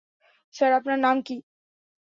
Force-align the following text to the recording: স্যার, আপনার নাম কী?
স্যার, 0.55 0.71
আপনার 0.73 0.97
নাম 0.99 1.17
কী? 1.21 1.35